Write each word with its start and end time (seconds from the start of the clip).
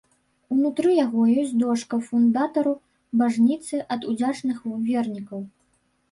Унутры 0.53 0.91
яго 0.99 1.25
ёсць 1.41 1.51
дошка 1.63 1.99
фундатару 2.07 2.73
бажніцы 3.21 3.81
ад 3.97 4.01
удзячных 4.13 4.57
вернікаў. 4.87 5.45